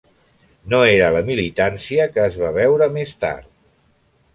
No 0.73 0.79
era 0.93 1.11
la 1.17 1.21
militància 1.29 2.09
que 2.17 2.27
es 2.33 2.41
va 2.47 2.53
veure 2.59 2.93
més 3.01 3.17
tard. 3.27 3.51